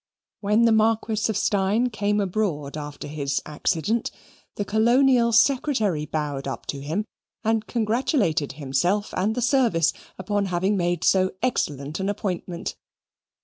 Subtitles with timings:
[0.39, 4.09] When the Marquis of Steyne came abroad after his accident,
[4.55, 7.05] the Colonial Secretary bowed up to him
[7.43, 12.75] and congratulated himself and the Service upon having made so excellent an appointment.